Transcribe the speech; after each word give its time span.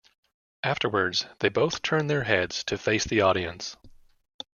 Afterwards, 0.63 1.27
they 1.41 1.49
both 1.49 1.83
turn 1.83 2.07
their 2.07 2.23
heads 2.23 2.63
to 2.63 2.77
face 2.79 3.03
the 3.05 3.21
audience. 3.21 3.77